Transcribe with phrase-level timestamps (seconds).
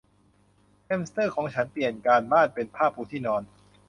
[0.85, 3.41] แฮมสเตอร์ของฉันเปลี่ยนการบ้านเป็นผ้าปูที่นอน